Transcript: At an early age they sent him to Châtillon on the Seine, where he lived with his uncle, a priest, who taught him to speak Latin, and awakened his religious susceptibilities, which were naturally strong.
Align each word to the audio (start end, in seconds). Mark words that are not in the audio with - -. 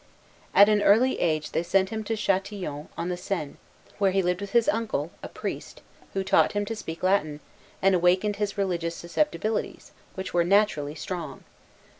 At 0.55 0.67
an 0.67 0.81
early 0.81 1.19
age 1.19 1.51
they 1.51 1.61
sent 1.61 1.89
him 1.91 2.03
to 2.05 2.13
Châtillon 2.15 2.87
on 2.97 3.09
the 3.09 3.17
Seine, 3.17 3.57
where 3.99 4.09
he 4.09 4.23
lived 4.23 4.41
with 4.41 4.49
his 4.49 4.67
uncle, 4.67 5.11
a 5.21 5.27
priest, 5.29 5.83
who 6.15 6.23
taught 6.23 6.53
him 6.53 6.65
to 6.65 6.75
speak 6.75 7.03
Latin, 7.03 7.39
and 7.83 7.93
awakened 7.93 8.37
his 8.37 8.57
religious 8.57 8.95
susceptibilities, 8.95 9.91
which 10.15 10.33
were 10.33 10.43
naturally 10.43 10.95
strong. 10.95 11.43